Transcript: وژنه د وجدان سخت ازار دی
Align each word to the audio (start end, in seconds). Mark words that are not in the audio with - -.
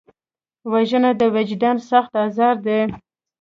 وژنه 0.71 1.11
د 1.19 1.21
وجدان 1.35 1.77
سخت 1.89 2.11
ازار 2.25 2.55
دی 2.65 2.79